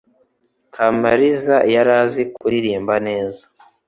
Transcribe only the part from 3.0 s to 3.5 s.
neza